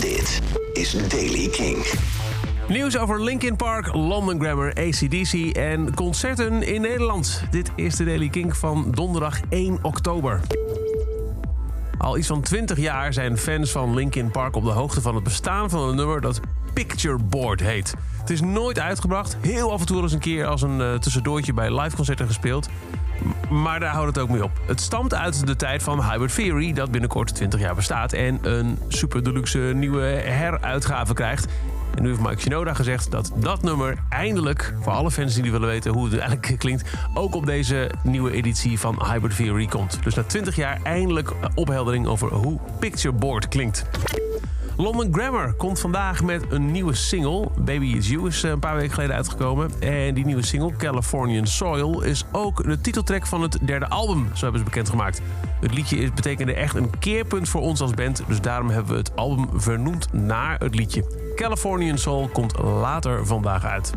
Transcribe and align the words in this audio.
Dit 0.00 0.40
is 0.72 1.08
Daily 1.08 1.48
King. 1.48 1.86
Nieuws 2.68 2.98
over 2.98 3.22
Linkin 3.22 3.56
Park, 3.56 3.94
London 3.94 4.40
Grammar, 4.40 4.72
ACDC 4.74 5.32
en 5.56 5.94
concerten 5.94 6.62
in 6.62 6.80
Nederland. 6.80 7.42
Dit 7.50 7.70
is 7.76 7.96
de 7.96 8.04
Daily 8.04 8.28
King 8.28 8.56
van 8.56 8.90
donderdag 8.90 9.40
1 9.48 9.78
oktober. 9.82 10.40
Al 11.98 12.18
iets 12.18 12.26
van 12.26 12.40
20 12.40 12.78
jaar 12.78 13.12
zijn 13.12 13.38
fans 13.38 13.70
van 13.70 13.94
Linkin 13.94 14.30
Park 14.30 14.56
op 14.56 14.64
de 14.64 14.70
hoogte 14.70 15.00
van 15.00 15.14
het 15.14 15.24
bestaan 15.24 15.70
van 15.70 15.88
een 15.88 15.96
nummer 15.96 16.20
dat 16.20 16.40
Picture 16.72 17.18
Board 17.18 17.60
heet. 17.60 17.94
Het 18.18 18.30
is 18.30 18.40
nooit 18.40 18.78
uitgebracht, 18.78 19.36
heel 19.40 19.72
af 19.72 19.80
en 19.80 19.86
toe 19.86 20.02
eens 20.02 20.12
een 20.12 20.18
keer 20.18 20.46
als 20.46 20.62
een 20.62 20.80
uh, 20.80 20.94
tussendoortje 20.94 21.52
bij 21.52 21.80
liveconcerten 21.80 22.26
gespeeld. 22.26 22.68
Maar 23.50 23.80
daar 23.80 23.92
houdt 23.92 24.14
het 24.14 24.24
ook 24.24 24.30
mee 24.30 24.44
op. 24.44 24.50
Het 24.66 24.80
stamt 24.80 25.14
uit 25.14 25.46
de 25.46 25.56
tijd 25.56 25.82
van 25.82 26.02
Hybrid 26.10 26.34
Theory, 26.34 26.72
dat 26.72 26.90
binnenkort 26.90 27.34
20 27.34 27.60
jaar 27.60 27.74
bestaat 27.74 28.12
en 28.12 28.38
een 28.42 28.78
super 28.88 29.24
deluxe 29.24 29.58
nieuwe 29.58 30.04
heruitgave 30.04 31.14
krijgt. 31.14 31.46
En 31.94 32.02
nu 32.02 32.08
heeft 32.08 32.20
Mike 32.20 32.40
Shinoda 32.40 32.74
gezegd 32.74 33.10
dat 33.10 33.32
dat 33.34 33.62
nummer 33.62 33.98
eindelijk, 34.08 34.74
voor 34.80 34.92
alle 34.92 35.10
fans 35.10 35.34
die 35.34 35.52
willen 35.52 35.68
weten 35.68 35.92
hoe 35.92 36.04
het 36.04 36.18
eigenlijk 36.18 36.58
klinkt, 36.58 36.90
ook 37.14 37.34
op 37.34 37.46
deze 37.46 37.90
nieuwe 38.02 38.32
editie 38.32 38.78
van 38.78 39.02
Hybrid 39.10 39.36
Theory 39.36 39.66
komt. 39.66 39.98
Dus 40.02 40.14
na 40.14 40.22
20 40.22 40.56
jaar 40.56 40.80
eindelijk 40.82 41.32
opheldering 41.54 42.06
over 42.06 42.34
hoe 42.34 42.58
Picture 42.78 43.14
Board 43.14 43.48
klinkt. 43.48 43.84
London 44.80 45.14
Grammar 45.14 45.54
komt 45.54 45.80
vandaag 45.80 46.22
met 46.22 46.44
een 46.48 46.70
nieuwe 46.70 46.94
single. 46.94 47.48
Baby 47.58 47.86
Is 47.96 48.08
You 48.08 48.26
is 48.26 48.42
een 48.42 48.58
paar 48.58 48.76
weken 48.76 48.92
geleden 48.92 49.16
uitgekomen. 49.16 49.70
En 49.80 50.14
die 50.14 50.24
nieuwe 50.24 50.44
single, 50.44 50.76
Californian 50.76 51.46
Soil, 51.46 52.02
is 52.02 52.24
ook 52.32 52.64
de 52.64 52.80
titeltrack 52.80 53.26
van 53.26 53.42
het 53.42 53.58
derde 53.62 53.88
album. 53.88 54.26
Zo 54.34 54.42
hebben 54.42 54.58
ze 54.58 54.64
bekendgemaakt. 54.64 55.20
Het 55.60 55.74
liedje 55.74 56.12
betekende 56.12 56.52
echt 56.52 56.74
een 56.74 56.98
keerpunt 56.98 57.48
voor 57.48 57.60
ons 57.60 57.80
als 57.80 57.94
band. 57.94 58.22
Dus 58.26 58.40
daarom 58.40 58.68
hebben 58.68 58.92
we 58.92 58.98
het 58.98 59.16
album 59.16 59.60
vernoemd 59.60 60.12
naar 60.12 60.58
het 60.58 60.74
liedje. 60.74 61.32
Californian 61.34 61.98
Soul 61.98 62.28
komt 62.28 62.58
later 62.58 63.26
vandaag 63.26 63.64
uit. 63.64 63.92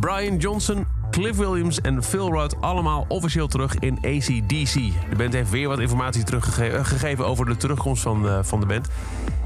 Brian 0.00 0.36
Johnson, 0.36 0.86
Cliff 1.12 1.36
Williams 1.36 1.80
en 1.80 2.02
Phil 2.02 2.32
Rudd 2.32 2.54
allemaal 2.60 3.04
officieel 3.08 3.46
terug 3.46 3.74
in 3.78 3.98
ACDC. 4.02 4.74
De 5.10 5.16
band 5.16 5.32
heeft 5.32 5.50
weer 5.50 5.68
wat 5.68 5.78
informatie 5.78 6.24
teruggegeven 6.24 7.26
over 7.26 7.46
de 7.46 7.56
terugkomst 7.56 8.02
van, 8.02 8.24
uh, 8.24 8.38
van 8.42 8.60
de 8.60 8.66
band. 8.66 8.88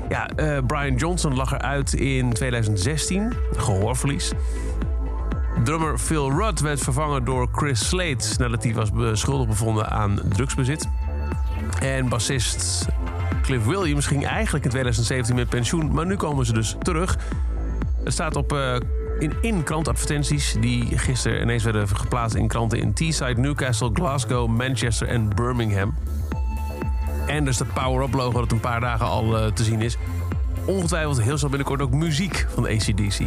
Ja, 0.09 0.31
uh, 0.37 0.59
Brian 0.67 0.95
Johnson 0.95 1.35
lag 1.35 1.53
eruit 1.53 1.95
in 1.95 2.33
2016, 2.33 3.33
gehoorverlies. 3.57 4.33
Drummer 5.65 5.99
Phil 5.99 6.31
Rudd 6.31 6.61
werd 6.61 6.81
vervangen 6.81 7.25
door 7.25 7.49
Chris 7.53 7.89
Slade 7.89 8.25
nadat 8.39 8.65
hij 8.65 8.75
was 8.75 8.93
beschuldigd 8.93 9.49
bevonden 9.49 9.91
aan 9.91 10.21
drugsbezit. 10.29 10.89
En 11.81 12.09
bassist 12.09 12.87
Cliff 13.43 13.65
Williams 13.65 14.07
ging 14.07 14.27
eigenlijk 14.27 14.65
in 14.65 14.71
2017 14.71 15.35
met 15.35 15.49
pensioen, 15.49 15.93
maar 15.93 16.07
nu 16.07 16.17
komen 16.17 16.47
ze 16.47 16.53
dus 16.53 16.77
terug. 16.83 17.19
Het 18.05 18.13
staat 18.13 18.37
op 18.37 18.53
in, 19.19 19.33
in 19.41 19.63
krantadvertenties 19.63 20.57
die 20.61 20.99
gisteren 20.99 21.43
ineens 21.43 21.63
werden 21.63 21.89
geplaatst 21.89 22.37
in 22.37 22.49
kranten 22.49 22.79
in 22.79 22.93
Teesside, 22.93 23.41
Newcastle, 23.41 23.91
Glasgow, 23.93 24.49
Manchester 24.49 25.09
en 25.09 25.29
Birmingham. 25.35 25.95
En 27.27 27.45
dus 27.45 27.57
dat 27.57 27.73
power-up 27.73 28.15
logo 28.15 28.41
dat 28.41 28.53
een 28.53 28.61
paar 28.61 28.81
dagen 28.81 29.07
al 29.07 29.39
uh, 29.39 29.47
te 29.47 29.65
zien 29.65 29.81
is. 29.81 29.97
Ongetwijfeld 30.65 31.23
heel 31.23 31.37
snel 31.39 31.51
binnenkort 31.51 31.83
ook 31.83 31.91
muziek 31.91 32.47
van 32.55 32.65
ACDC. 32.65 33.21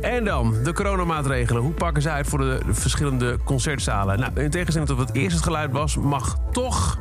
En 0.00 0.24
dan 0.24 0.54
de 0.64 0.72
coronamaatregelen. 0.72 1.62
Hoe 1.62 1.72
pakken 1.72 2.02
ze 2.02 2.10
uit 2.10 2.26
voor 2.26 2.38
de, 2.38 2.60
de 2.66 2.74
verschillende 2.74 3.38
concertzalen? 3.44 4.20
Nou, 4.20 4.40
in 4.40 4.50
tegenstelling 4.50 4.90
tot 4.90 4.98
wat 4.98 5.12
eerst 5.12 5.36
het 5.36 5.44
geluid 5.44 5.72
was, 5.72 5.96
mag 5.96 6.36
toch 6.52 6.98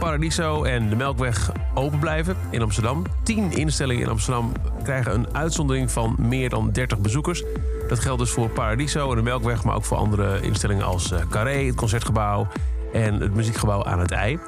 Paradiso 0.00 0.64
en 0.64 0.88
de 0.88 0.96
Melkweg 0.96 1.52
open 1.74 1.98
blijven 1.98 2.36
in 2.50 2.62
Amsterdam. 2.62 3.04
10 3.22 3.52
instellingen 3.52 4.02
in 4.02 4.08
Amsterdam 4.08 4.52
krijgen 4.82 5.14
een 5.14 5.34
uitzondering 5.34 5.90
van 5.90 6.16
meer 6.18 6.48
dan 6.48 6.70
30 6.70 6.98
bezoekers. 6.98 7.44
Dat 7.88 7.98
geldt 7.98 8.20
dus 8.20 8.30
voor 8.30 8.48
Paradiso 8.48 9.10
en 9.10 9.16
de 9.16 9.22
Melkweg, 9.22 9.64
maar 9.64 9.74
ook 9.74 9.84
voor 9.84 9.96
andere 9.96 10.40
instellingen 10.40 10.84
als 10.84 11.12
Carré, 11.30 11.66
het 11.66 11.74
Concertgebouw 11.74 12.46
en 12.92 13.20
het 13.20 13.34
Muziekgebouw 13.34 13.84
aan 13.84 13.98
het 13.98 14.10
IJ. 14.10 14.38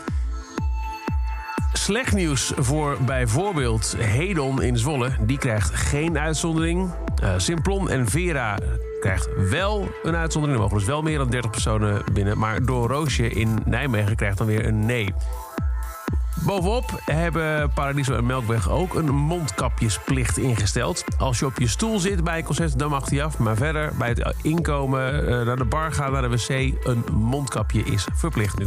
Slecht 1.73 2.13
nieuws 2.15 2.53
voor 2.57 2.97
bijvoorbeeld 3.07 3.97
Hedon 3.99 4.63
in 4.63 4.79
Zwolle. 4.79 5.11
Die 5.21 5.39
krijgt 5.39 5.75
geen 5.75 6.19
uitzondering. 6.19 6.91
Uh, 7.23 7.35
Simplon 7.37 7.91
en 7.91 8.09
Vera 8.09 8.59
krijgt 9.03 9.29
wel 9.51 9.89
een 10.03 10.17
uitzondering. 10.17 10.59
Er 10.59 10.65
mogen 10.65 10.79
dus 10.79 10.87
wel 10.87 11.03
meer 11.03 11.19
dan 11.19 11.31
30 11.31 11.51
personen 11.51 12.03
binnen. 12.13 12.39
Maar 12.39 12.65
Door 12.65 12.89
Roosje 12.89 13.29
in 13.29 13.59
Nijmegen 13.65 14.17
krijgt 14.17 14.39
dan 14.39 14.47
weer 14.47 14.67
een 14.67 14.87
nee. 14.87 15.15
Bovenop 16.47 17.01
hebben 17.05 17.71
Paradiso 17.75 18.15
en 18.15 18.27
Melkweg 18.27 18.71
ook 18.71 18.95
een 18.95 19.15
mondkapjesplicht 19.15 20.39
ingesteld. 20.39 21.05
Als 21.19 21.39
je 21.39 21.47
op 21.47 21.59
je 21.59 21.69
stoel 21.69 21.99
zit 21.99 22.25
bij 22.25 22.39
een 22.39 22.45
concert, 22.45 22.79
dan 22.79 22.91
mag 22.91 23.09
die 23.09 23.25
af. 23.25 23.39
Maar 23.39 23.57
verder, 23.57 23.93
bij 23.99 24.09
het 24.09 24.35
inkomen, 24.43 25.25
naar 25.47 25.57
de 25.57 25.65
bar 25.65 25.93
gaan, 25.93 26.13
naar 26.13 26.23
de 26.23 26.29
wc... 26.29 26.49
een 26.87 27.05
mondkapje 27.13 27.83
is 27.83 28.07
verplicht 28.15 28.59
nu. 28.59 28.67